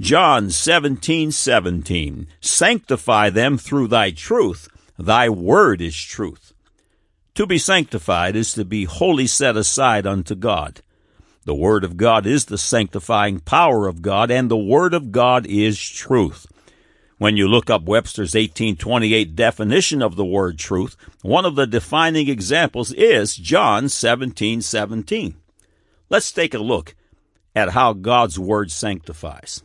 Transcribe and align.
John 0.00 0.50
17, 0.50 1.30
17. 1.30 2.26
Sanctify 2.40 3.30
them 3.30 3.56
through 3.56 3.86
thy 3.86 4.10
truth. 4.10 4.68
Thy 4.98 5.28
word 5.28 5.80
is 5.80 5.94
truth. 5.96 6.52
To 7.36 7.46
be 7.46 7.58
sanctified 7.58 8.34
is 8.34 8.52
to 8.54 8.64
be 8.64 8.84
wholly 8.84 9.28
set 9.28 9.56
aside 9.56 10.04
unto 10.04 10.34
God. 10.34 10.80
The 11.44 11.54
Word 11.54 11.84
of 11.84 11.96
God 11.96 12.26
is 12.26 12.46
the 12.46 12.58
sanctifying 12.58 13.38
power 13.38 13.86
of 13.86 14.02
God, 14.02 14.30
and 14.30 14.50
the 14.50 14.56
Word 14.56 14.94
of 14.94 15.12
God 15.12 15.46
is 15.46 15.80
truth. 15.80 16.46
When 17.18 17.36
you 17.36 17.46
look 17.46 17.70
up 17.70 17.82
Webster's 17.82 18.34
1828 18.34 19.36
definition 19.36 20.02
of 20.02 20.16
the 20.16 20.24
word 20.24 20.58
truth, 20.58 20.96
one 21.22 21.44
of 21.44 21.54
the 21.54 21.66
defining 21.66 22.28
examples 22.28 22.92
is 22.92 23.36
John 23.36 23.88
17, 23.88 24.60
17. 24.60 25.36
Let's 26.08 26.32
take 26.32 26.54
a 26.54 26.58
look 26.58 26.96
at 27.54 27.70
how 27.70 27.92
God's 27.92 28.38
Word 28.38 28.72
sanctifies. 28.72 29.62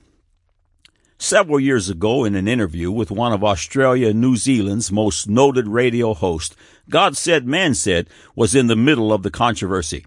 Several 1.22 1.60
years 1.60 1.90
ago, 1.90 2.24
in 2.24 2.34
an 2.34 2.48
interview 2.48 2.90
with 2.90 3.12
one 3.12 3.34
of 3.34 3.44
Australia 3.44 4.08
and 4.08 4.22
New 4.22 4.38
Zealand's 4.38 4.90
most 4.90 5.28
noted 5.28 5.68
radio 5.68 6.14
hosts, 6.14 6.56
God 6.90 7.18
Said, 7.18 7.46
Man 7.46 7.76
Said 7.76 8.08
was 8.38 8.56
in 8.56 8.68
the 8.68 8.76
middle 8.78 9.12
of 9.12 9.22
the 9.22 9.30
controversy. 9.30 10.06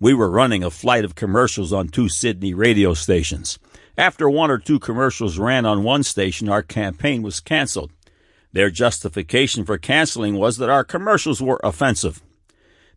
We 0.00 0.14
were 0.14 0.30
running 0.30 0.64
a 0.64 0.70
flight 0.70 1.04
of 1.04 1.14
commercials 1.14 1.74
on 1.74 1.88
two 1.88 2.08
Sydney 2.08 2.54
radio 2.54 2.94
stations. 2.94 3.58
After 3.98 4.30
one 4.30 4.50
or 4.50 4.56
two 4.56 4.78
commercials 4.78 5.38
ran 5.38 5.66
on 5.66 5.84
one 5.84 6.02
station, 6.04 6.48
our 6.48 6.62
campaign 6.62 7.20
was 7.20 7.38
canceled. 7.38 7.92
Their 8.50 8.70
justification 8.70 9.66
for 9.66 9.76
canceling 9.76 10.36
was 10.36 10.56
that 10.56 10.70
our 10.70 10.84
commercials 10.84 11.42
were 11.42 11.60
offensive. 11.62 12.22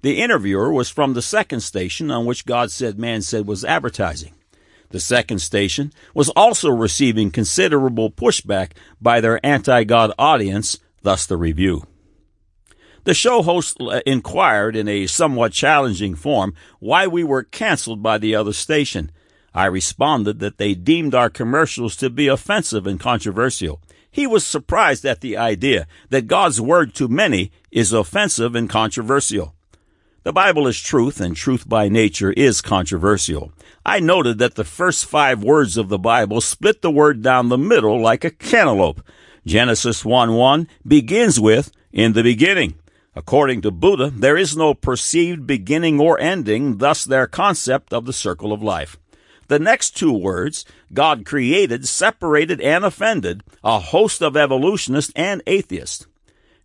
The 0.02 0.22
interviewer 0.22 0.72
was 0.72 0.90
from 0.90 1.14
the 1.14 1.22
second 1.22 1.60
station 1.60 2.10
on 2.10 2.26
which 2.26 2.46
God 2.46 2.72
Said, 2.72 2.98
Man 2.98 3.22
Said 3.22 3.46
was 3.48 3.66
advertising. 3.66 4.34
The 4.94 5.00
second 5.00 5.40
station 5.40 5.92
was 6.14 6.30
also 6.30 6.70
receiving 6.70 7.32
considerable 7.32 8.12
pushback 8.12 8.74
by 9.02 9.22
their 9.22 9.44
anti 9.44 9.86
God 9.86 10.14
audience, 10.20 10.78
thus 11.02 11.26
the 11.26 11.36
review. 11.36 11.88
The 13.04 13.16
show 13.16 13.42
host 13.42 13.76
uh, 13.82 14.02
inquired 14.06 14.76
in 14.76 14.88
a 14.88 15.08
somewhat 15.08 15.52
challenging 15.52 16.14
form 16.14 16.54
why 16.80 17.08
we 17.08 17.24
were 17.24 17.42
canceled 17.42 18.04
by 18.04 18.20
the 18.20 18.36
other 18.36 18.54
station. 18.54 19.12
I 19.52 19.66
responded 19.66 20.38
that 20.42 20.60
they 20.60 20.76
deemed 20.76 21.16
our 21.16 21.32
commercials 21.32 21.96
to 21.96 22.12
be 22.12 22.28
offensive 22.28 22.86
and 22.86 23.00
controversial. 23.00 23.82
He 24.12 24.28
was 24.28 24.46
surprised 24.46 25.06
at 25.06 25.22
the 25.22 25.38
idea 25.38 25.88
that 26.12 26.28
God's 26.28 26.62
word 26.62 26.94
to 26.96 27.08
many 27.08 27.52
is 27.72 27.94
offensive 27.94 28.54
and 28.54 28.70
controversial. 28.70 29.56
The 30.24 30.32
Bible 30.32 30.68
is 30.68 30.80
truth, 30.80 31.20
and 31.20 31.36
truth 31.36 31.68
by 31.68 31.90
nature 31.90 32.32
is 32.32 32.62
controversial. 32.62 33.52
I 33.86 34.00
noted 34.00 34.38
that 34.38 34.56
the 34.56 34.64
first 34.64 35.06
five 35.06 35.44
words 35.44 35.76
of 35.76 35.90
the 35.90 36.00
Bible 36.00 36.40
split 36.40 36.82
the 36.82 36.90
word 36.90 37.22
down 37.22 37.50
the 37.50 37.58
middle 37.58 38.00
like 38.00 38.24
a 38.24 38.32
cantaloupe. 38.32 39.06
Genesis 39.46 40.06
1 40.06 40.34
1 40.34 40.70
begins 40.88 41.42
with, 41.42 41.74
In 41.92 42.14
the 42.14 42.24
beginning. 42.24 42.76
According 43.18 43.64
to 43.64 43.72
Buddha, 43.72 44.12
there 44.16 44.38
is 44.38 44.56
no 44.56 44.74
perceived 44.74 45.46
beginning 45.46 46.00
or 46.00 46.18
ending, 46.22 46.78
thus 46.78 47.04
their 47.04 47.28
concept 47.28 47.92
of 47.92 48.06
the 48.06 48.14
circle 48.14 48.54
of 48.54 48.64
life. 48.64 48.96
The 49.50 49.60
next 49.60 49.98
two 49.98 50.14
words, 50.14 50.64
God 50.94 51.26
created, 51.26 51.86
separated, 51.86 52.62
and 52.62 52.86
offended 52.86 53.44
a 53.62 53.78
host 53.78 54.22
of 54.22 54.38
evolutionists 54.38 55.12
and 55.18 55.44
atheists. 55.46 56.08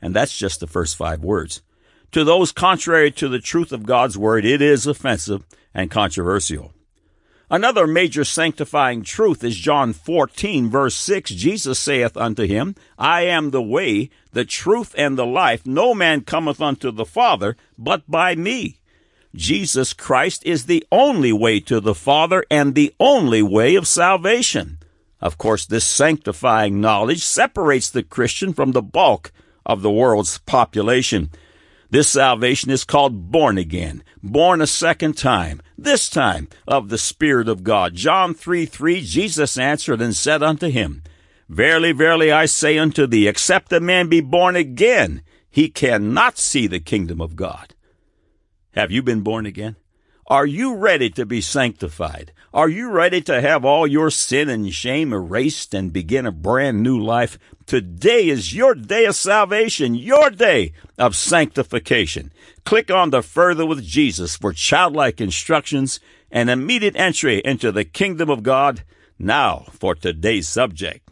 And 0.00 0.14
that's 0.14 0.38
just 0.38 0.60
the 0.60 0.68
first 0.68 0.94
five 0.94 1.24
words. 1.24 1.60
To 2.12 2.24
those 2.24 2.52
contrary 2.52 3.10
to 3.12 3.28
the 3.28 3.40
truth 3.40 3.72
of 3.72 3.86
God's 3.86 4.16
word, 4.16 4.44
it 4.44 4.62
is 4.62 4.86
offensive 4.86 5.44
and 5.74 5.90
controversial. 5.90 6.72
Another 7.50 7.86
major 7.86 8.24
sanctifying 8.24 9.02
truth 9.02 9.42
is 9.42 9.56
John 9.56 9.94
14 9.94 10.68
verse 10.68 10.94
6. 10.94 11.30
Jesus 11.30 11.78
saith 11.78 12.16
unto 12.16 12.46
him, 12.46 12.74
I 12.98 13.22
am 13.22 13.50
the 13.50 13.62
way, 13.62 14.10
the 14.32 14.44
truth, 14.44 14.94
and 14.98 15.16
the 15.16 15.26
life. 15.26 15.66
No 15.66 15.94
man 15.94 16.22
cometh 16.22 16.60
unto 16.60 16.90
the 16.90 17.06
Father 17.06 17.56
but 17.78 18.02
by 18.10 18.34
me. 18.34 18.80
Jesus 19.34 19.92
Christ 19.92 20.44
is 20.44 20.66
the 20.66 20.86
only 20.92 21.32
way 21.32 21.60
to 21.60 21.80
the 21.80 21.94
Father 21.94 22.44
and 22.50 22.74
the 22.74 22.94
only 23.00 23.42
way 23.42 23.76
of 23.76 23.86
salvation. 23.86 24.78
Of 25.20 25.38
course, 25.38 25.64
this 25.64 25.86
sanctifying 25.86 26.80
knowledge 26.80 27.24
separates 27.24 27.90
the 27.90 28.02
Christian 28.02 28.52
from 28.52 28.72
the 28.72 28.82
bulk 28.82 29.32
of 29.64 29.82
the 29.82 29.90
world's 29.90 30.38
population. 30.38 31.30
This 31.90 32.08
salvation 32.08 32.70
is 32.70 32.84
called 32.84 33.30
born 33.30 33.56
again, 33.56 34.04
born 34.22 34.60
a 34.60 34.66
second 34.66 35.16
time, 35.16 35.62
this 35.76 36.10
time 36.10 36.48
of 36.66 36.90
the 36.90 36.98
Spirit 36.98 37.48
of 37.48 37.64
God. 37.64 37.94
John 37.94 38.34
3 38.34 38.66
3, 38.66 39.00
Jesus 39.00 39.56
answered 39.56 40.02
and 40.02 40.14
said 40.14 40.42
unto 40.42 40.68
him, 40.68 41.02
Verily, 41.48 41.92
verily, 41.92 42.30
I 42.30 42.44
say 42.44 42.76
unto 42.76 43.06
thee, 43.06 43.26
except 43.26 43.72
a 43.72 43.80
man 43.80 44.08
be 44.08 44.20
born 44.20 44.54
again, 44.54 45.22
he 45.50 45.70
cannot 45.70 46.36
see 46.36 46.66
the 46.66 46.78
kingdom 46.78 47.22
of 47.22 47.36
God. 47.36 47.74
Have 48.72 48.90
you 48.90 49.02
been 49.02 49.22
born 49.22 49.46
again? 49.46 49.76
Are 50.30 50.44
you 50.44 50.76
ready 50.76 51.08
to 51.10 51.24
be 51.24 51.40
sanctified? 51.40 52.34
Are 52.52 52.68
you 52.68 52.90
ready 52.90 53.22
to 53.22 53.40
have 53.40 53.64
all 53.64 53.86
your 53.86 54.10
sin 54.10 54.50
and 54.50 54.70
shame 54.74 55.14
erased 55.14 55.72
and 55.72 55.90
begin 55.90 56.26
a 56.26 56.32
brand 56.32 56.82
new 56.82 56.98
life? 56.98 57.38
Today 57.64 58.28
is 58.28 58.54
your 58.54 58.74
day 58.74 59.06
of 59.06 59.16
salvation, 59.16 59.94
your 59.94 60.28
day 60.28 60.74
of 60.98 61.16
sanctification. 61.16 62.30
Click 62.66 62.90
on 62.90 63.08
the 63.08 63.22
Further 63.22 63.64
with 63.64 63.82
Jesus 63.82 64.36
for 64.36 64.52
childlike 64.52 65.18
instructions 65.18 65.98
and 66.30 66.50
immediate 66.50 66.96
entry 66.96 67.40
into 67.42 67.72
the 67.72 67.84
kingdom 67.84 68.28
of 68.28 68.42
God. 68.42 68.84
Now 69.18 69.64
for 69.72 69.94
today's 69.94 70.46
subject. 70.46 71.08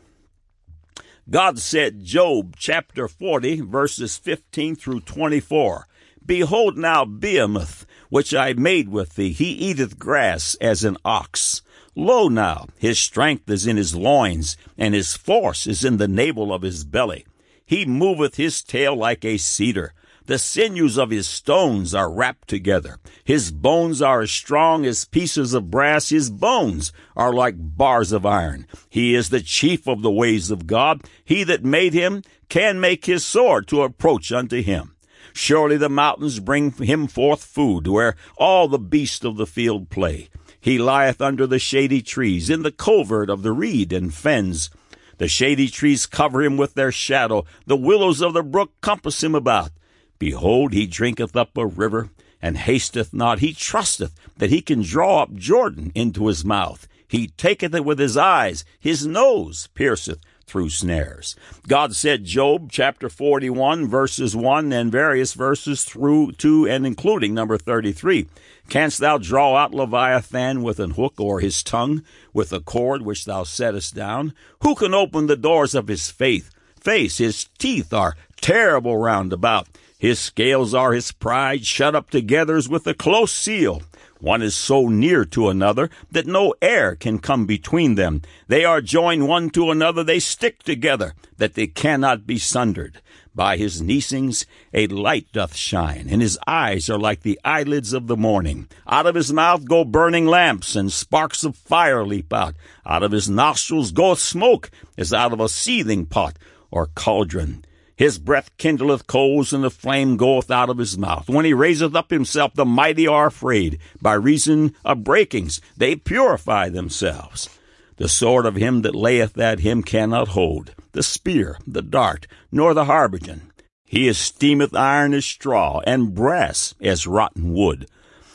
God 1.30 1.58
said, 1.58 2.04
Job 2.04 2.54
chapter 2.58 3.08
40, 3.08 3.62
verses 3.62 4.18
15 4.18 4.76
through 4.76 5.00
24. 5.00 5.88
Behold 6.26 6.76
now 6.76 7.04
Behemoth, 7.04 7.86
which 8.08 8.34
I 8.34 8.52
made 8.52 8.88
with 8.88 9.14
thee, 9.14 9.32
he 9.32 9.50
eateth 9.50 9.98
grass 9.98 10.56
as 10.60 10.84
an 10.84 10.96
ox. 11.04 11.62
Lo 11.94 12.28
now, 12.28 12.66
his 12.78 12.98
strength 12.98 13.48
is 13.48 13.66
in 13.66 13.76
his 13.76 13.94
loins, 13.94 14.56
and 14.76 14.94
his 14.94 15.14
force 15.16 15.66
is 15.66 15.84
in 15.84 15.96
the 15.96 16.08
navel 16.08 16.52
of 16.52 16.62
his 16.62 16.84
belly. 16.84 17.26
He 17.64 17.84
moveth 17.86 18.36
his 18.36 18.62
tail 18.62 18.94
like 18.94 19.24
a 19.24 19.38
cedar. 19.38 19.92
The 20.26 20.38
sinews 20.38 20.98
of 20.98 21.10
his 21.10 21.28
stones 21.28 21.94
are 21.94 22.12
wrapped 22.12 22.48
together. 22.48 22.98
His 23.24 23.52
bones 23.52 24.02
are 24.02 24.22
as 24.22 24.30
strong 24.30 24.84
as 24.84 25.04
pieces 25.04 25.54
of 25.54 25.70
brass. 25.70 26.08
His 26.08 26.30
bones 26.30 26.92
are 27.16 27.32
like 27.32 27.54
bars 27.56 28.10
of 28.10 28.26
iron. 28.26 28.66
He 28.90 29.14
is 29.14 29.30
the 29.30 29.40
chief 29.40 29.86
of 29.86 30.02
the 30.02 30.10
ways 30.10 30.50
of 30.50 30.66
God. 30.66 31.02
He 31.24 31.44
that 31.44 31.64
made 31.64 31.92
him 31.92 32.22
can 32.48 32.80
make 32.80 33.06
his 33.06 33.24
sword 33.24 33.68
to 33.68 33.82
approach 33.82 34.32
unto 34.32 34.62
him. 34.62 34.95
Surely 35.36 35.76
the 35.76 35.90
mountains 35.90 36.40
bring 36.40 36.72
him 36.72 37.06
forth 37.06 37.44
food, 37.44 37.86
where 37.86 38.16
all 38.38 38.68
the 38.68 38.78
beasts 38.78 39.22
of 39.22 39.36
the 39.36 39.46
field 39.46 39.90
play. 39.90 40.30
He 40.58 40.78
lieth 40.78 41.20
under 41.20 41.46
the 41.46 41.58
shady 41.58 42.00
trees, 42.00 42.48
in 42.48 42.62
the 42.62 42.72
covert 42.72 43.28
of 43.28 43.42
the 43.42 43.52
reed 43.52 43.92
and 43.92 44.14
fens. 44.14 44.70
The 45.18 45.28
shady 45.28 45.68
trees 45.68 46.06
cover 46.06 46.42
him 46.42 46.56
with 46.56 46.72
their 46.72 46.90
shadow, 46.90 47.44
the 47.66 47.76
willows 47.76 48.22
of 48.22 48.32
the 48.32 48.42
brook 48.42 48.72
compass 48.80 49.22
him 49.22 49.34
about. 49.34 49.72
Behold, 50.18 50.72
he 50.72 50.86
drinketh 50.86 51.36
up 51.36 51.54
a 51.58 51.66
river, 51.66 52.08
and 52.40 52.56
hasteth 52.56 53.12
not. 53.12 53.40
He 53.40 53.52
trusteth 53.52 54.14
that 54.38 54.48
he 54.48 54.62
can 54.62 54.80
draw 54.80 55.20
up 55.20 55.34
Jordan 55.34 55.92
into 55.94 56.28
his 56.28 56.46
mouth. 56.46 56.88
He 57.06 57.28
taketh 57.28 57.74
it 57.74 57.84
with 57.84 57.98
his 57.98 58.16
eyes, 58.16 58.64
his 58.80 59.06
nose 59.06 59.68
pierceth 59.74 60.18
through 60.46 60.70
snares. 60.70 61.34
God 61.66 61.94
said, 61.94 62.24
Job 62.24 62.70
chapter 62.70 63.08
41, 63.08 63.88
verses 63.88 64.36
1 64.36 64.72
and 64.72 64.92
various 64.92 65.34
verses 65.34 65.84
through 65.84 66.32
to 66.32 66.66
and 66.68 66.86
including 66.86 67.34
number 67.34 67.58
33. 67.58 68.28
Canst 68.68 68.98
thou 68.98 69.18
draw 69.18 69.56
out 69.56 69.74
Leviathan 69.74 70.62
with 70.62 70.80
an 70.80 70.92
hook, 70.92 71.14
or 71.18 71.40
his 71.40 71.62
tongue 71.62 72.02
with 72.32 72.52
a 72.52 72.60
cord 72.60 73.02
which 73.02 73.24
thou 73.24 73.42
settest 73.44 73.94
down? 73.94 74.32
Who 74.62 74.74
can 74.74 74.94
open 74.94 75.26
the 75.26 75.36
doors 75.36 75.74
of 75.74 75.88
his 75.88 76.10
faith? 76.10 76.50
Face, 76.80 77.18
his 77.18 77.48
teeth 77.58 77.92
are 77.92 78.16
terrible 78.40 78.96
round 78.96 79.32
about. 79.32 79.68
His 79.98 80.18
scales 80.18 80.74
are 80.74 80.92
his 80.92 81.10
pride, 81.10 81.64
shut 81.64 81.94
up 81.94 82.10
together 82.10 82.56
as 82.56 82.68
with 82.68 82.86
a 82.86 82.94
close 82.94 83.32
seal. 83.32 83.82
One 84.26 84.42
is 84.42 84.56
so 84.56 84.88
near 84.88 85.24
to 85.26 85.50
another 85.50 85.88
that 86.10 86.26
no 86.26 86.52
air 86.60 86.96
can 86.96 87.20
come 87.20 87.46
between 87.46 87.94
them. 87.94 88.22
They 88.48 88.64
are 88.64 88.80
joined 88.80 89.28
one 89.28 89.50
to 89.50 89.70
another, 89.70 90.02
they 90.02 90.18
stick 90.18 90.64
together, 90.64 91.14
that 91.36 91.54
they 91.54 91.68
cannot 91.68 92.26
be 92.26 92.36
sundered. 92.36 93.00
By 93.36 93.56
his 93.56 93.80
neesings 93.80 94.44
a 94.74 94.88
light 94.88 95.28
doth 95.32 95.54
shine, 95.54 96.08
and 96.10 96.20
his 96.20 96.40
eyes 96.44 96.90
are 96.90 96.98
like 96.98 97.22
the 97.22 97.38
eyelids 97.44 97.92
of 97.92 98.08
the 98.08 98.16
morning. 98.16 98.66
Out 98.88 99.06
of 99.06 99.14
his 99.14 99.32
mouth 99.32 99.64
go 99.64 99.84
burning 99.84 100.26
lamps, 100.26 100.74
and 100.74 100.90
sparks 100.90 101.44
of 101.44 101.54
fire 101.54 102.04
leap 102.04 102.32
out. 102.32 102.56
Out 102.84 103.04
of 103.04 103.12
his 103.12 103.30
nostrils 103.30 103.92
goeth 103.92 104.18
smoke, 104.18 104.72
as 104.98 105.12
out 105.12 105.32
of 105.32 105.38
a 105.38 105.48
seething 105.48 106.04
pot 106.04 106.36
or 106.72 106.88
cauldron. 106.96 107.64
His 107.96 108.18
breath 108.18 108.50
kindleth 108.58 109.06
coals, 109.06 109.54
and 109.54 109.64
the 109.64 109.70
flame 109.70 110.18
goeth 110.18 110.50
out 110.50 110.68
of 110.68 110.76
his 110.76 110.98
mouth. 110.98 111.30
When 111.30 111.46
he 111.46 111.54
raiseth 111.54 111.94
up 111.94 112.10
himself, 112.10 112.52
the 112.54 112.66
mighty 112.66 113.06
are 113.06 113.28
afraid. 113.28 113.78
By 114.02 114.14
reason 114.14 114.74
of 114.84 115.02
breakings, 115.02 115.62
they 115.78 115.96
purify 115.96 116.68
themselves. 116.68 117.48
The 117.96 118.08
sword 118.10 118.44
of 118.44 118.56
him 118.56 118.82
that 118.82 118.94
layeth 118.94 119.38
at 119.38 119.60
him 119.60 119.82
cannot 119.82 120.28
hold, 120.28 120.74
the 120.92 121.02
spear, 121.02 121.56
the 121.66 121.80
dart, 121.80 122.26
nor 122.52 122.74
the 122.74 122.84
habergeon. 122.84 123.50
He 123.86 124.08
esteemeth 124.08 124.74
iron 124.74 125.14
as 125.14 125.24
straw, 125.24 125.80
and 125.86 126.14
brass 126.14 126.74
as 126.82 127.06
rotten 127.06 127.54
wood. 127.54 127.88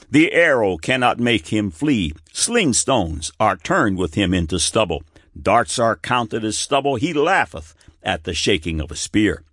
The 0.09 0.33
arrow 0.33 0.77
cannot 0.77 1.19
make 1.19 1.49
him 1.49 1.69
flee. 1.69 2.13
Sling 2.33 2.73
stones 2.73 3.31
are 3.39 3.57
turned 3.57 3.99
with 3.99 4.15
him 4.15 4.33
into 4.33 4.59
stubble. 4.59 5.03
Darts 5.39 5.77
are 5.77 5.95
counted 5.95 6.43
as 6.43 6.57
stubble. 6.57 6.95
He 6.95 7.13
laugheth 7.13 7.75
at 8.01 8.23
the 8.23 8.33
shaking 8.33 8.81
of 8.81 8.89
a 8.89 8.95
spear. 8.95 9.43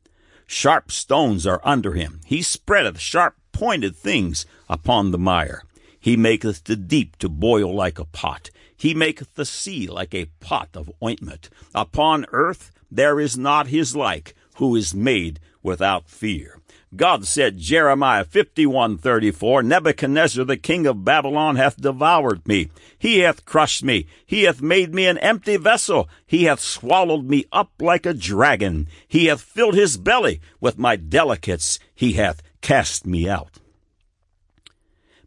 Sharp 0.51 0.91
stones 0.91 1.47
are 1.47 1.61
under 1.63 1.93
him. 1.93 2.21
He 2.25 2.41
spreadeth 2.41 2.99
sharp 2.99 3.37
pointed 3.53 3.95
things 3.95 4.47
upon 4.67 5.11
the 5.11 5.19
mire. 5.19 5.63
He 6.01 6.17
maketh 6.17 6.65
the 6.65 6.75
deep 6.75 7.17
to 7.19 7.29
boil 7.29 7.75
like 7.75 7.99
a 7.99 8.07
pot. 8.07 8.49
He 8.75 8.95
maketh 8.95 9.35
the 9.35 9.45
sea 9.45 9.87
like 9.87 10.15
a 10.15 10.31
pot 10.41 10.71
of 10.73 10.91
ointment. 11.05 11.51
Upon 11.75 12.25
earth 12.33 12.71
there 12.91 13.21
is 13.21 13.37
not 13.37 13.67
his 13.67 13.95
like, 13.95 14.35
who 14.55 14.75
is 14.75 14.95
made 14.95 15.39
without 15.63 16.09
fear. 16.09 16.61
God 16.97 17.27
said, 17.27 17.59
Jeremiah 17.59 18.25
51:34, 18.25 19.65
Nebuchadnezzar 19.65 20.45
the 20.45 20.57
king 20.57 20.87
of 20.87 21.05
Babylon 21.05 21.57
hath 21.57 21.81
devoured 21.81 22.47
me. 22.49 22.71
He 22.99 23.19
hath 23.19 23.45
crushed 23.45 23.85
me. 23.85 24.07
He 24.25 24.45
hath 24.45 24.63
made 24.63 24.95
me 24.95 25.07
an 25.07 25.19
empty 25.19 25.59
vessel. 25.59 26.09
He 26.27 26.45
hath 26.45 26.61
swallowed 26.61 27.27
me 27.29 27.45
up 27.53 27.73
like 27.79 28.07
a 28.07 28.15
dragon. 28.15 28.89
He 29.07 29.27
hath 29.27 29.43
filled 29.43 29.75
his 29.75 29.99
belly 29.99 30.41
with 30.61 30.79
my 30.79 30.97
delicates. 30.97 31.79
He 31.95 32.15
hath 32.15 32.43
cast 32.63 33.07
me 33.07 33.29
out. 33.29 33.59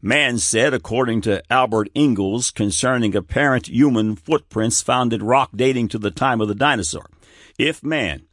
Man 0.02 0.40
said, 0.40 0.74
according 0.74 1.22
to 1.22 1.44
Albert 1.54 1.90
Ingalls, 1.96 2.50
concerning 2.50 3.16
apparent 3.16 3.68
human 3.68 4.16
footprints 4.16 4.82
found 4.82 5.14
in 5.14 5.22
rock 5.22 5.52
dating 5.56 5.90
to 5.90 6.00
the 6.00 6.10
time 6.10 6.42
of 6.42 6.48
the 6.48 6.56
dinosaur, 6.56 7.08
if 7.60 7.84
man, 7.84 8.24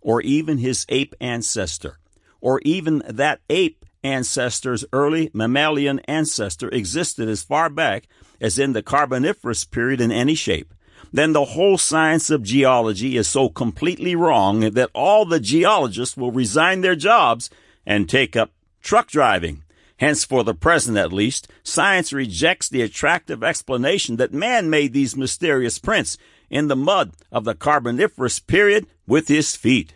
or 0.00 0.20
even 0.22 0.58
his 0.58 0.86
ape 0.88 1.16
ancestor, 1.20 1.98
or 2.40 2.60
even 2.64 3.02
that 3.08 3.40
ape 3.50 3.84
ancestor's 4.02 4.84
early 4.92 5.30
mammalian 5.32 5.98
ancestor 6.00 6.68
existed 6.68 7.28
as 7.28 7.42
far 7.42 7.68
back 7.68 8.06
as 8.40 8.58
in 8.58 8.72
the 8.72 8.82
Carboniferous 8.82 9.64
period 9.64 10.00
in 10.00 10.12
any 10.12 10.34
shape, 10.34 10.72
then 11.12 11.32
the 11.32 11.44
whole 11.44 11.78
science 11.78 12.30
of 12.30 12.42
geology 12.42 13.16
is 13.16 13.26
so 13.26 13.48
completely 13.48 14.14
wrong 14.14 14.60
that 14.60 14.90
all 14.94 15.24
the 15.24 15.40
geologists 15.40 16.16
will 16.16 16.32
resign 16.32 16.82
their 16.82 16.96
jobs 16.96 17.50
and 17.86 18.08
take 18.08 18.36
up 18.36 18.50
truck 18.82 19.08
driving 19.08 19.62
Hence, 19.98 20.24
for 20.24 20.44
the 20.44 20.54
present 20.54 20.98
at 20.98 21.12
least, 21.12 21.48
science 21.62 22.12
rejects 22.12 22.68
the 22.68 22.82
attractive 22.82 23.42
explanation 23.42 24.16
that 24.16 24.32
man 24.32 24.68
made 24.68 24.92
these 24.92 25.16
mysterious 25.16 25.78
prints 25.78 26.18
in 26.50 26.68
the 26.68 26.76
mud 26.76 27.12
of 27.32 27.44
the 27.44 27.54
Carboniferous 27.54 28.38
period 28.38 28.86
with 29.06 29.28
his 29.28 29.56
feet. 29.56 29.94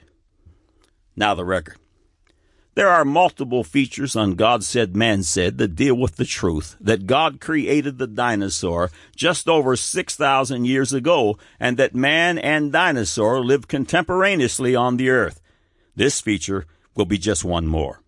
Now 1.16 1.34
the 1.34 1.44
record. 1.44 1.76
There 2.76 2.88
are 2.88 3.04
multiple 3.04 3.64
features 3.64 4.14
on 4.14 4.34
God 4.34 4.62
Said, 4.62 4.94
Man 4.94 5.24
Said 5.24 5.58
that 5.58 5.74
deal 5.74 5.96
with 5.96 6.16
the 6.16 6.24
truth 6.24 6.76
that 6.80 7.06
God 7.06 7.40
created 7.40 7.98
the 7.98 8.06
dinosaur 8.06 8.90
just 9.16 9.48
over 9.48 9.74
6,000 9.74 10.64
years 10.64 10.92
ago 10.92 11.36
and 11.58 11.76
that 11.76 11.96
man 11.96 12.38
and 12.38 12.70
dinosaur 12.70 13.44
lived 13.44 13.66
contemporaneously 13.68 14.76
on 14.76 14.96
the 14.96 15.10
earth. 15.10 15.40
This 15.96 16.20
feature 16.20 16.64
will 16.94 17.06
be 17.06 17.18
just 17.18 17.44
one 17.44 17.66
more. 17.66 18.02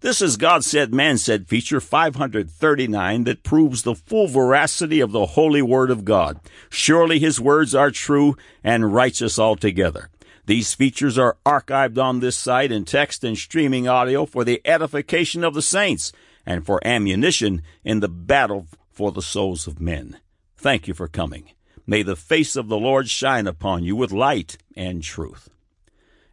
This 0.00 0.22
is 0.22 0.36
God 0.36 0.62
Said, 0.62 0.94
Man 0.94 1.18
Said 1.18 1.48
feature 1.48 1.80
539 1.80 3.24
that 3.24 3.42
proves 3.42 3.82
the 3.82 3.96
full 3.96 4.28
veracity 4.28 5.00
of 5.00 5.10
the 5.10 5.26
holy 5.26 5.62
word 5.62 5.90
of 5.90 6.04
God. 6.04 6.38
Surely 6.70 7.18
his 7.18 7.40
words 7.40 7.74
are 7.74 7.90
true 7.90 8.36
and 8.62 8.94
righteous 8.94 9.36
altogether. 9.36 10.10
These 10.46 10.74
features 10.74 11.18
are 11.18 11.38
archived 11.44 11.98
on 11.98 12.20
this 12.20 12.36
site 12.36 12.70
in 12.70 12.84
text 12.84 13.24
and 13.24 13.36
streaming 13.36 13.88
audio 13.88 14.26
for 14.26 14.44
the 14.44 14.62
edification 14.64 15.42
of 15.42 15.54
the 15.54 15.62
saints 15.62 16.12
and 16.46 16.64
for 16.64 16.84
ammunition 16.86 17.62
in 17.84 17.98
the 17.98 18.08
battle 18.08 18.68
for 18.92 19.10
the 19.10 19.22
souls 19.22 19.66
of 19.66 19.80
men. 19.80 20.18
Thank 20.56 20.86
you 20.86 20.94
for 20.94 21.08
coming. 21.08 21.50
May 21.84 22.02
the 22.02 22.16
face 22.16 22.54
of 22.54 22.68
the 22.68 22.78
Lord 22.78 23.08
shine 23.08 23.48
upon 23.48 23.82
you 23.82 23.96
with 23.96 24.12
light 24.12 24.56
and 24.76 25.02
truth. 25.02 25.48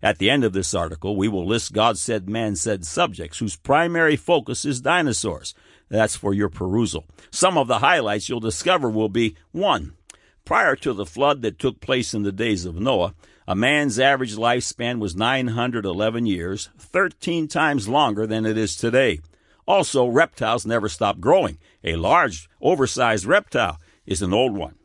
At 0.01 0.19
the 0.19 0.29
end 0.29 0.43
of 0.43 0.53
this 0.53 0.75
article, 0.75 1.15
we 1.15 1.27
will 1.27 1.47
list 1.47 1.73
God 1.73 1.97
said, 1.97 2.29
man 2.29 2.55
said 2.55 2.85
subjects 2.85 3.39
whose 3.39 3.55
primary 3.55 4.15
focus 4.15 4.63
is 4.63 4.81
dinosaurs. 4.81 5.55
That's 5.89 6.15
for 6.15 6.33
your 6.33 6.49
perusal. 6.49 7.05
Some 7.31 7.57
of 7.57 7.67
the 7.67 7.79
highlights 7.79 8.29
you'll 8.29 8.39
discover 8.39 8.89
will 8.89 9.09
be 9.09 9.35
1. 9.53 9.93
Prior 10.45 10.75
to 10.77 10.93
the 10.93 11.05
flood 11.05 11.41
that 11.41 11.57
took 11.57 11.79
place 11.79 12.13
in 12.13 12.23
the 12.23 12.31
days 12.31 12.65
of 12.65 12.75
Noah, 12.75 13.15
a 13.47 13.55
man's 13.55 13.99
average 13.99 14.35
lifespan 14.35 14.99
was 14.99 15.15
911 15.15 16.25
years, 16.25 16.69
13 16.77 17.47
times 17.47 17.87
longer 17.87 18.25
than 18.25 18.45
it 18.45 18.57
is 18.57 18.75
today. 18.75 19.19
Also, 19.65 20.07
reptiles 20.07 20.65
never 20.65 20.89
stop 20.89 21.19
growing. 21.19 21.57
A 21.83 21.95
large, 21.95 22.49
oversized 22.61 23.25
reptile 23.25 23.79
is 24.05 24.21
an 24.21 24.33
old 24.33 24.55
one. 24.55 24.75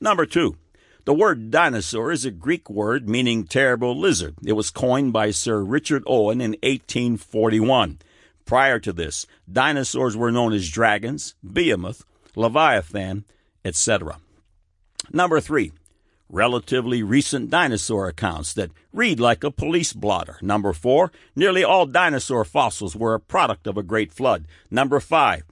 Number 0.00 0.26
two, 0.26 0.56
the 1.04 1.14
word 1.14 1.50
dinosaur 1.50 2.12
is 2.12 2.24
a 2.24 2.30
Greek 2.30 2.68
word 2.68 3.08
meaning 3.08 3.44
terrible 3.44 3.98
lizard. 3.98 4.34
It 4.44 4.52
was 4.52 4.70
coined 4.70 5.12
by 5.12 5.30
Sir 5.30 5.62
Richard 5.62 6.02
Owen 6.06 6.40
in 6.40 6.50
1841. 6.62 7.98
Prior 8.44 8.78
to 8.78 8.92
this, 8.92 9.26
dinosaurs 9.50 10.16
were 10.16 10.32
known 10.32 10.52
as 10.52 10.70
dragons, 10.70 11.34
behemoth, 11.42 12.04
leviathan, 12.36 13.24
etc. 13.64 14.18
Number 15.12 15.40
three, 15.40 15.72
relatively 16.28 17.02
recent 17.02 17.50
dinosaur 17.50 18.08
accounts 18.08 18.52
that 18.54 18.70
read 18.92 19.18
like 19.18 19.44
a 19.44 19.50
police 19.50 19.92
blotter. 19.92 20.38
Number 20.42 20.72
four, 20.72 21.10
nearly 21.34 21.64
all 21.64 21.86
dinosaur 21.86 22.44
fossils 22.44 22.94
were 22.94 23.14
a 23.14 23.20
product 23.20 23.66
of 23.66 23.76
a 23.76 23.82
great 23.82 24.12
flood. 24.12 24.46
Number 24.70 25.00
five, 25.00 25.42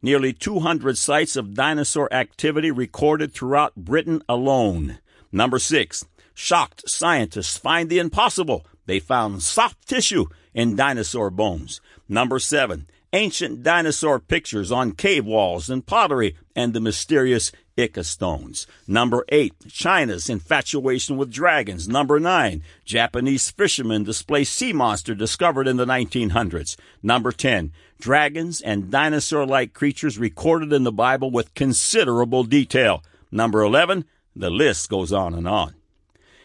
nearly 0.00 0.32
200 0.32 0.96
sites 0.96 1.36
of 1.36 1.54
dinosaur 1.54 2.12
activity 2.12 2.70
recorded 2.70 3.32
throughout 3.32 3.74
Britain 3.74 4.22
alone. 4.28 4.98
Number 5.32 5.58
six, 5.58 6.04
shocked 6.32 6.88
scientists 6.88 7.56
find 7.56 7.90
the 7.90 7.98
impossible. 7.98 8.66
They 8.86 9.00
found 9.00 9.42
soft 9.42 9.86
tissue 9.88 10.26
in 10.52 10.76
dinosaur 10.76 11.30
bones. 11.30 11.80
Number 12.08 12.38
seven, 12.38 12.86
ancient 13.14 13.62
dinosaur 13.62 14.18
pictures 14.18 14.72
on 14.72 14.92
cave 14.92 15.24
walls 15.24 15.70
and 15.70 15.86
pottery 15.86 16.36
and 16.54 16.72
the 16.72 16.80
mysterious 16.80 17.52
Ica 17.76 18.04
stones. 18.04 18.66
Number 18.86 19.24
eight, 19.30 19.54
China's 19.68 20.28
infatuation 20.28 21.16
with 21.16 21.32
dragons. 21.32 21.88
Number 21.88 22.20
nine, 22.20 22.62
Japanese 22.84 23.50
fishermen 23.50 24.04
display 24.04 24.44
sea 24.44 24.72
monster 24.72 25.14
discovered 25.14 25.66
in 25.66 25.76
the 25.76 25.84
1900s. 25.84 26.76
Number 27.02 27.32
10, 27.32 27.72
dragons 28.00 28.60
and 28.60 28.90
dinosaur 28.90 29.44
like 29.44 29.72
creatures 29.72 30.18
recorded 30.18 30.72
in 30.72 30.84
the 30.84 30.92
Bible 30.92 31.30
with 31.30 31.54
considerable 31.54 32.44
detail. 32.44 33.02
Number 33.32 33.62
11, 33.62 34.04
the 34.36 34.50
list 34.50 34.88
goes 34.88 35.12
on 35.12 35.34
and 35.34 35.48
on. 35.48 35.74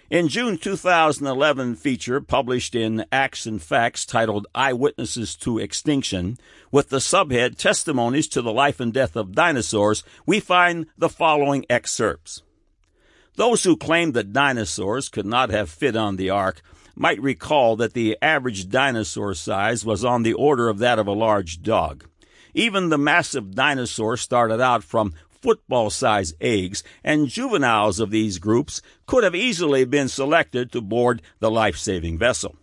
In 0.10 0.27
June 0.27 0.58
2011 0.58 1.75
feature 1.75 2.20
published 2.20 2.74
in 2.74 3.06
Acts 3.12 3.46
and 3.46 3.62
Facts 3.62 4.08
titled 4.08 4.48
Eyewitnesses 4.56 5.36
to 5.36 5.60
Extinction, 5.60 6.39
with 6.72 6.90
the 6.90 6.98
subhead 6.98 7.58
Testimonies 7.58 8.28
to 8.30 8.42
the 8.42 8.54
Life 8.54 8.80
and 8.80 8.94
Death 8.94 9.16
of 9.16 9.34
Dinosaurs, 9.34 10.04
we 10.26 10.40
find 10.40 10.86
the 10.98 11.10
following 11.10 11.66
excerpts. 11.70 12.44
Those 13.36 13.64
who 13.64 13.78
claim 13.78 14.12
that 14.14 14.34
dinosaurs 14.34 15.10
could 15.10 15.26
not 15.26 15.50
have 15.50 15.70
fit 15.70 15.96
on 15.96 16.18
the 16.18 16.30
ark 16.30 16.62
might 16.96 17.22
recall 17.22 17.78
that 17.78 17.94
the 17.94 18.18
average 18.22 18.70
dinosaur 18.70 19.34
size 19.34 19.86
was 19.86 20.04
on 20.04 20.24
the 20.24 20.34
order 20.34 20.68
of 20.68 20.80
that 20.80 21.00
of 21.00 21.08
a 21.08 21.14
large 21.14 21.62
dog. 21.62 22.06
Even 22.54 22.90
the 22.90 22.98
massive 22.98 23.56
dinosaur 23.56 24.18
started 24.18 24.60
out 24.60 24.84
from 24.84 25.14
football 25.42 25.90
sized 25.90 26.36
eggs, 26.42 26.84
and 27.04 27.30
juveniles 27.30 28.00
of 28.02 28.12
these 28.12 28.40
groups 28.40 28.82
could 29.06 29.24
have 29.24 29.36
easily 29.36 29.86
been 29.86 30.10
selected 30.10 30.72
to 30.72 30.82
board 30.82 31.22
the 31.40 31.50
life 31.50 31.78
saving 31.78 32.18
vessel. 32.18 32.56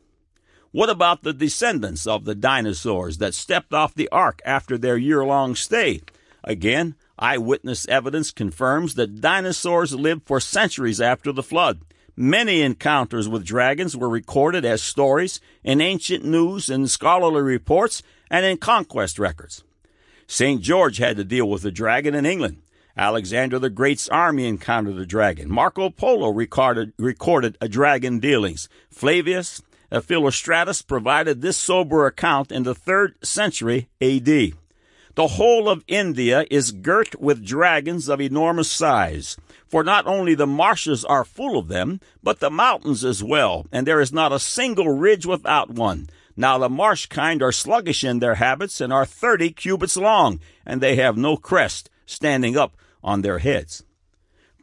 What 0.73 0.91
about 0.91 1.23
the 1.23 1.33
descendants 1.33 2.07
of 2.07 2.25
the 2.25 2.35
dinosaurs 2.35 3.19
that 3.19 3.35
stepped 3.35 3.73
off 3.73 3.95
the 3.95 4.09
ark 4.11 4.41
after 4.45 4.77
their 4.77 4.97
year 4.97 5.25
long 5.25 5.55
stay? 5.55 6.03
Again, 6.45 6.95
eyewitness 7.19 7.89
evidence 7.89 8.31
confirms 8.31 8.95
that 8.95 9.21
dinosaurs 9.21 9.95
lived 9.95 10.27
for 10.27 10.41
centuries 10.41 11.01
after 11.01 11.33
the 11.33 11.43
flood. 11.43 11.81
Many 12.17 12.63
encounters 12.63 13.29
with 13.29 13.45
dragons 13.45 13.97
were 13.97 14.09
recorded 14.09 14.65
as 14.65 14.83
stories 14.83 15.41
in 15.63 15.81
ancient 15.81 16.25
news 16.25 16.71
and 16.71 16.91
scholarly 16.91 17.43
reports 17.43 18.03
and 18.31 18.47
in 18.47 18.57
conquest 18.57 19.19
records. 19.19 19.65
St. 20.27 20.61
George 20.63 20.97
had 20.97 21.17
to 21.17 21.25
deal 21.25 21.49
with 21.49 21.65
a 21.65 21.71
dragon 21.71 22.15
in 22.15 22.27
England. 22.27 22.63
Alexander 22.97 23.59
the 23.59 23.69
Great's 23.69 24.09
army 24.09 24.49
encountered 24.49 24.97
a 24.97 25.05
dragon. 25.05 25.51
Marco 25.51 25.91
Polo 25.91 26.31
recorded, 26.31 26.95
recorded 26.99 27.59
a 27.61 27.69
dragon 27.69 28.19
dealings. 28.19 28.71
Flavius 28.91 29.61
Philostratus 29.90 30.87
provided 30.87 31.40
this 31.40 31.57
sober 31.57 32.07
account 32.07 32.50
in 32.52 32.64
the 32.64 32.75
third 32.75 33.16
century 33.25 33.88
AD. 34.00 34.52
The 35.16 35.28
whole 35.28 35.69
of 35.69 35.85
India 35.88 36.45
is 36.50 36.73
girt 36.73 37.19
with 37.21 37.45
dragons 37.45 38.09
of 38.09 38.21
enormous 38.21 38.71
size. 38.71 39.38
For 39.66 39.83
not 39.83 40.07
only 40.07 40.35
the 40.35 40.47
marshes 40.47 41.05
are 41.07 41.25
full 41.25 41.59
of 41.59 41.69
them, 41.69 42.00
but 42.23 42.40
the 42.40 42.50
mountains 42.50 43.05
as 43.05 43.25
well, 43.25 43.66
and 43.73 43.87
there 43.87 44.00
is 44.00 44.12
not 44.12 44.33
a 44.33 44.38
single 44.38 44.90
ridge 44.90 45.25
without 45.25 45.71
one. 45.71 46.09
Now 46.37 46.59
the 46.59 46.69
marsh 46.69 47.07
kind 47.07 47.43
are 47.43 47.52
sluggish 47.52 48.05
in 48.05 48.19
their 48.19 48.35
habits 48.35 48.81
and 48.81 48.93
are 48.93 49.07
thirty 49.07 49.50
cubits 49.50 49.97
long, 49.97 50.38
and 50.66 50.81
they 50.81 50.97
have 50.97 51.16
no 51.16 51.38
crest 51.38 51.88
standing 52.05 52.57
up 52.57 52.76
on 53.02 53.23
their 53.23 53.38
heads. 53.38 53.85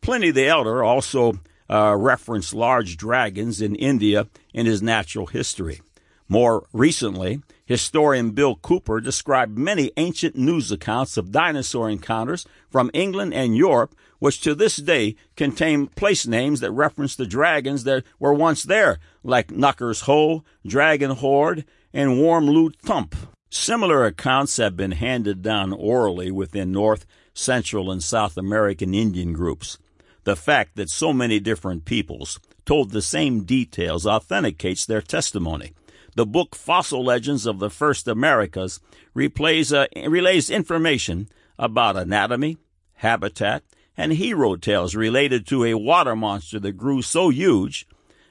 Pliny 0.02 0.30
the 0.30 0.48
Elder 0.48 0.84
also 0.84 1.40
uh, 1.74 1.96
referenced 1.98 2.54
large 2.54 2.98
dragons 2.98 3.60
in 3.60 3.74
India 3.76 4.28
in 4.54 4.68
his 4.68 4.84
natural 4.84 5.26
history. 5.26 5.82
More 6.30 6.68
recently, 6.72 7.42
historian 7.66 8.32
Bill 8.32 8.56
Cooper 8.56 9.02
described 9.02 9.58
many 9.58 9.92
ancient 9.98 10.36
news 10.36 10.72
accounts 10.72 11.18
of 11.18 11.32
dinosaur 11.32 11.90
encounters 11.90 12.46
from 12.70 12.92
England 12.94 13.34
and 13.34 13.58
Europe, 13.58 13.96
which 14.20 14.40
to 14.42 14.54
this 14.54 14.78
day 14.78 15.16
contain 15.36 15.88
place 15.88 16.28
names 16.28 16.60
that 16.60 16.72
reference 16.72 17.16
the 17.16 17.26
dragons 17.26 17.84
that 17.86 18.04
were 18.20 18.34
once 18.34 18.64
there, 18.64 19.00
like 19.24 19.52
Knucker's 19.52 20.02
Hole, 20.02 20.46
Dragon 20.66 21.12
Hoard, 21.12 21.66
and 21.92 22.12
Wormelow 22.12 22.74
Thump. 22.76 23.16
Similar 23.50 24.06
accounts 24.06 24.58
have 24.58 24.78
been 24.78 24.92
handed 24.92 25.42
down 25.42 25.74
orally 25.74 26.32
within 26.32 26.72
North, 26.72 27.06
Central, 27.34 27.92
and 27.92 28.02
South 28.02 28.38
American 28.38 28.94
Indian 28.94 29.34
groups. 29.34 29.78
The 30.24 30.36
fact 30.36 30.76
that 30.76 30.90
so 30.90 31.12
many 31.12 31.40
different 31.40 31.86
peoples 31.86 32.40
told 32.66 32.92
the 32.92 33.02
same 33.02 33.44
details 33.44 34.08
authenticates 34.08 34.86
their 34.86 35.02
testimony. 35.02 35.74
The 36.16 36.26
book 36.26 36.56
Fossil 36.56 37.04
Legends 37.04 37.46
of 37.46 37.60
the 37.60 37.70
First 37.70 38.08
Americas 38.08 38.80
replays, 39.16 39.74
uh, 39.76 39.88
relays 40.10 40.50
information 40.50 41.28
about 41.58 41.98
anatomy, 41.98 42.58
habitat, 42.96 43.64
and 43.98 44.14
hero 44.14 44.56
tales 44.56 44.96
related 44.96 45.46
to 45.48 45.66
a 45.66 45.74
water 45.74 46.16
monster 46.16 46.60
that 46.60 46.74
grew 46.74 47.02
so 47.02 47.30
huge, 47.30 47.88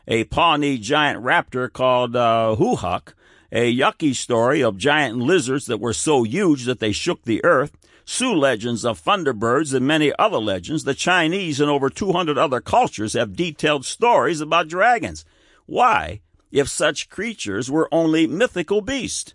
a 0.09 0.25
Pawnee 0.25 0.79
giant 0.79 1.23
raptor 1.23 1.73
called 1.73 2.17
uh, 2.17 2.57
Huhak, 2.59 3.15
a 3.53 3.77
Yuchi 3.77 4.15
story 4.15 4.63
of 4.63 4.79
giant 4.79 5.19
lizards 5.19 5.67
that 5.67 5.81
were 5.81 5.93
so 5.93 6.23
huge 6.23 6.65
that 6.65 6.81
they 6.81 6.93
shook 6.93 7.23
the 7.23 7.45
earth, 7.45 7.77
Sioux 8.05 8.35
legends 8.35 8.85
of 8.85 9.03
thunderbirds, 9.03 9.75
and 9.75 9.87
many 9.87 10.13
other 10.19 10.39
legends. 10.39 10.85
The 10.85 10.95
Chinese 10.95 11.61
and 11.61 11.71
over 11.71 11.89
200 11.89 12.37
other 12.39 12.61
cultures 12.61 13.15
have 13.15 13.37
detailed 13.37 13.85
stories 13.85 14.41
about 14.41 14.69
dragons. 14.69 15.25
Why? 15.67 16.21
if 16.53 16.69
such 16.69 17.09
creatures 17.09 17.71
were 17.71 17.89
only 17.91 18.27
mythical 18.27 18.83
beasts. 18.83 19.35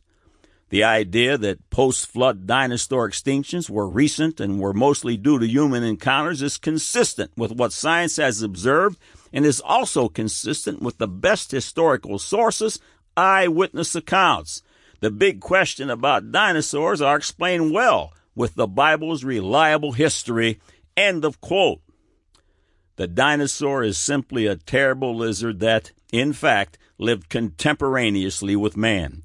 The 0.70 0.84
idea 0.84 1.38
that 1.38 1.70
post 1.70 2.08
flood 2.08 2.46
dinosaur 2.46 3.10
extinctions 3.10 3.70
were 3.70 3.90
recent 3.90 4.40
and 4.40 4.60
were 4.60 4.74
mostly 4.74 5.18
due 5.18 5.40
to 5.40 5.48
human 5.48 5.84
encounters 5.84 6.42
is 6.42 6.58
consistent 6.58 7.32
with 7.36 7.54
what 7.54 7.74
science 7.74 8.18
has 8.18 8.42
observed 8.42 9.00
and 9.34 9.46
is 9.46 9.62
also 9.62 10.10
consistent 10.10 10.82
with 10.82 10.98
the 10.98 11.08
best 11.08 11.52
historical 11.52 12.20
sources, 12.20 12.80
eyewitness 13.16 13.96
accounts. 13.96 14.62
The 15.00 15.10
big 15.10 15.40
question 15.40 15.90
about 15.90 16.32
dinosaurs 16.32 17.02
are 17.02 17.16
explained 17.16 17.72
well 17.72 18.14
with 18.38 18.54
the 18.54 18.68
Bible's 18.68 19.24
reliable 19.24 19.94
history. 19.94 20.60
End 20.96 21.26
of 21.26 21.42
quote. 21.42 21.82
The 22.96 23.08
dinosaur 23.08 23.84
is 23.84 23.98
simply 23.98 24.46
a 24.46 24.56
terrible 24.56 25.16
lizard 25.16 25.60
that, 25.60 25.92
in 26.14 26.34
fact, 26.34 26.78
lived 27.00 27.30
contemporaneously 27.30 28.56
with 28.56 28.78
man. 28.78 29.24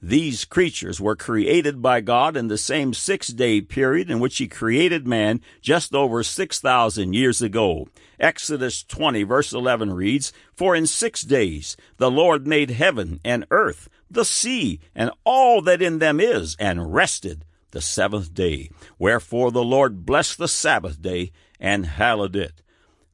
These 0.00 0.44
creatures 0.44 1.00
were 1.00 1.16
created 1.16 1.82
by 1.82 2.00
God 2.02 2.36
in 2.36 2.46
the 2.46 2.58
same 2.58 2.94
six 2.94 3.28
day 3.28 3.60
period 3.60 4.10
in 4.10 4.20
which 4.20 4.38
He 4.38 4.46
created 4.46 5.08
man 5.08 5.40
just 5.60 5.92
over 5.92 6.22
6,000 6.22 7.12
years 7.12 7.42
ago. 7.42 7.88
Exodus 8.20 8.84
20 8.84 9.24
verse 9.24 9.52
11 9.52 9.92
reads, 9.92 10.32
For 10.54 10.76
in 10.76 10.86
six 10.86 11.22
days 11.22 11.76
the 11.96 12.10
Lord 12.10 12.46
made 12.46 12.70
heaven 12.70 13.18
and 13.24 13.44
earth, 13.50 13.88
the 14.08 14.24
sea, 14.24 14.78
and 14.94 15.10
all 15.24 15.62
that 15.62 15.82
in 15.82 15.98
them 15.98 16.20
is, 16.20 16.56
and 16.60 16.94
rested 16.94 17.44
the 17.72 17.80
seventh 17.80 18.32
day. 18.32 18.70
Wherefore 18.98 19.50
the 19.50 19.64
Lord 19.64 20.06
blessed 20.06 20.38
the 20.38 20.48
Sabbath 20.48 21.02
day 21.02 21.32
and 21.58 21.84
hallowed 21.84 22.36
it. 22.36 22.62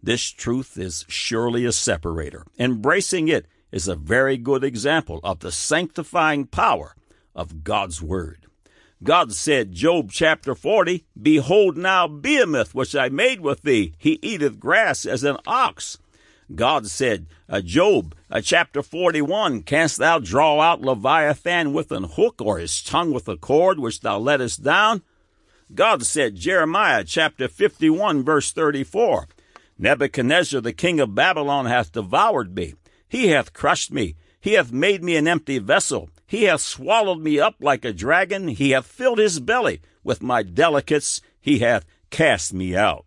This 0.03 0.31
truth 0.31 0.79
is 0.79 1.05
surely 1.09 1.65
a 1.65 1.73
separator. 1.73 2.45
Embracing 2.59 3.29
it 3.29 3.47
is 3.73 3.89
a 3.89 3.97
very 3.97 4.37
good 4.37 4.63
example 4.63 5.21
of 5.25 5.41
the 5.41 5.51
sanctifying 5.51 6.47
power 6.47 6.95
of 7.35 7.65
God's 7.65 8.01
Word. 8.01 8.47
God 9.03 9.33
said, 9.33 9.73
Job 9.73 10.11
chapter 10.11 10.55
40, 10.55 11.05
Behold 11.21 11.77
now 11.77 12.09
Behemoth, 12.09 12.75
which 12.75 12.97
I 12.97 13.09
made 13.09 13.41
with 13.41 13.63
thee, 13.63 13.95
he 13.99 14.19
eateth 14.23 14.59
grass 14.59 15.07
as 15.07 15.23
an 15.23 15.37
ox. 15.47 15.99
God 16.55 16.87
said, 16.87 17.27
uh, 17.49 17.61
Job 17.61 18.15
uh, 18.31 18.41
chapter 18.41 18.83
41, 18.83 19.63
Canst 19.63 19.99
thou 19.99 20.19
draw 20.19 20.61
out 20.61 20.81
Leviathan 20.81 21.73
with 21.73 21.93
an 21.93 22.05
hook, 22.05 22.41
or 22.41 22.59
his 22.59 22.83
tongue 22.83 23.13
with 23.13 23.29
a 23.29 23.37
cord 23.37 23.79
which 23.79 24.01
thou 24.01 24.19
lettest 24.19 24.63
down? 24.63 25.03
God 25.75 26.07
said, 26.07 26.37
Jeremiah 26.37 27.05
chapter 27.05 27.49
51, 27.49 28.25
verse 28.25 28.53
34, 28.53 29.29
Nebuchadnezzar 29.79 30.61
the 30.61 30.73
king 30.73 30.99
of 31.01 31.15
Babylon 31.15 31.67
hath 31.67 31.93
devoured 31.93 32.57
me. 32.57 32.75
He 33.09 33.29
hath 33.29 33.53
crushed 33.53 33.93
me. 33.93 34.17
He 34.41 34.55
hath 34.55 34.73
made 34.73 35.03
me 35.03 35.17
an 35.17 35.29
empty 35.29 35.59
vessel. 35.59 36.11
He 36.27 36.45
hath 36.45 36.61
swallowed 36.61 37.21
me 37.21 37.39
up 37.39 37.57
like 37.61 37.85
a 37.85 37.93
dragon. 37.93 38.49
He 38.49 38.71
hath 38.71 38.87
filled 38.87 39.19
his 39.19 39.41
belly 39.41 39.81
with 40.03 40.23
my 40.23 40.43
delicates. 40.43 41.21
He 41.41 41.59
hath 41.59 41.85
cast 42.11 42.53
me 42.55 42.75
out. 42.77 43.05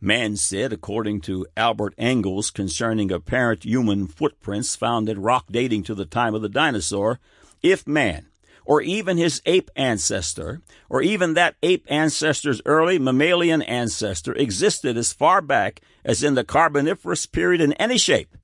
Man 0.00 0.36
said, 0.36 0.72
according 0.72 1.22
to 1.22 1.46
Albert 1.56 1.94
Ingalls 1.98 2.50
concerning 2.50 3.10
apparent 3.10 3.64
human 3.64 4.06
footprints 4.06 4.76
found 4.76 5.08
in 5.08 5.20
rock 5.20 5.46
dating 5.50 5.82
to 5.84 5.94
the 5.94 6.04
time 6.04 6.34
of 6.34 6.42
the 6.42 6.48
dinosaur, 6.48 7.18
if 7.64 7.84
man, 7.84 8.26
or 8.64 8.80
even 8.80 9.16
his 9.16 9.42
ape 9.44 9.72
ancestor, 9.74 10.60
or 10.88 11.02
even 11.02 11.34
that 11.34 11.56
ape 11.64 11.84
ancestor's 11.88 12.62
early 12.64 12.98
mammalian 13.00 13.62
ancestor 13.62 14.32
existed 14.34 14.96
as 14.96 15.12
far 15.12 15.40
back 15.40 15.80
as 16.04 16.22
in 16.22 16.34
the 16.34 16.44
Carboniferous 16.44 17.26
period 17.26 17.60
in 17.60 17.72
any 17.72 17.98
shape, 17.98 18.36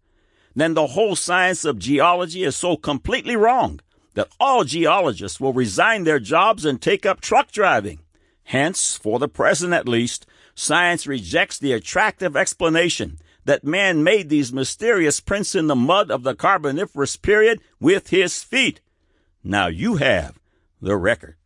then 0.57 0.75
the 0.75 0.89
whole 0.89 1.15
science 1.15 1.65
of 1.65 1.79
geology 1.79 2.43
is 2.43 2.57
so 2.57 2.77
completely 2.77 3.37
wrong 3.37 3.79
that 4.15 4.29
all 4.41 4.65
geologists 4.65 5.39
will 5.39 5.53
resign 5.53 6.03
their 6.03 6.21
jobs 6.21 6.65
and 6.65 6.83
take 6.83 7.07
up 7.07 7.21
truck 7.21 7.53
driving. 7.53 8.01
Hence, 8.45 8.97
for 8.97 9.19
the 9.19 9.29
present 9.29 9.73
at 9.73 9.89
least, 9.89 10.27
science 10.55 11.07
rejects 11.07 11.59
the 11.59 11.73
attractive 11.73 12.37
explanation 12.37 13.19
that 13.45 13.65
man 13.65 14.03
made 14.03 14.29
these 14.29 14.53
mysterious 14.53 15.21
prints 15.21 15.55
in 15.55 15.67
the 15.67 15.77
mud 15.77 16.11
of 16.11 16.23
the 16.23 16.35
Carboniferous 16.35 17.17
period 17.17 17.61
with 17.81 18.09
his 18.09 18.43
feet. 18.43 18.81
Now 19.43 19.67
you 19.67 19.97
have 19.97 20.39
the 20.81 20.97
record. 20.97 21.37